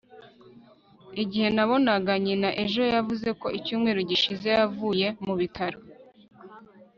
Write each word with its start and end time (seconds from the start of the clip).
Igihe 1.23 1.47
nabonaga 1.55 2.11
nyina 2.25 2.49
ejo 2.63 2.81
yavuze 2.93 3.29
ko 3.41 3.47
icyumweru 3.57 3.99
gishize 4.09 4.47
yavuye 4.59 5.07
mu 5.25 5.33
bitaro 5.39 5.79